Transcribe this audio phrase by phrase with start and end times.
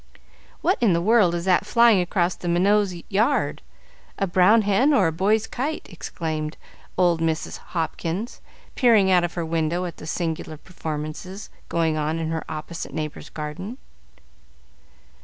[0.61, 3.61] "What in the world is that flying across the Minots' yard,
[4.17, 6.57] a brown hen or a boy's kite?" exclaimed
[6.97, 8.41] old Miss Hopkins,
[8.73, 13.29] peering out of her window at the singular performances going on in her opposite neighbor's
[13.29, 13.77] garden.